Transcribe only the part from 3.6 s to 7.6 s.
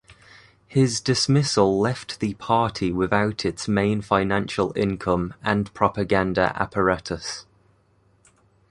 main financial income and propaganda apparatus.